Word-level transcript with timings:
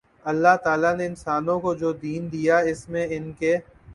اللہ 0.25 0.55
تعالی 0.63 0.93
نے 0.97 1.05
انسانوں 1.05 1.59
کو 1.59 1.73
جو 1.73 1.91
دین 2.01 2.31
دیا 2.31 2.57
اس 2.71 2.87
میں 2.89 3.05
ان 3.09 3.31
کے 3.39 3.55